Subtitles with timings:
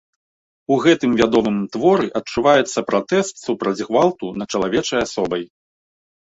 [0.75, 5.43] У гэтым вядомым творы адчуваецца пратэст супраць гвалту над чалавечай асобай.